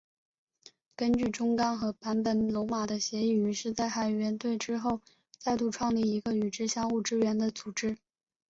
[0.95, 4.99] 根据中冈和坂本龙马的协议于是在海援队之后
[5.37, 7.99] 再度创立一个与之相互支援的组织。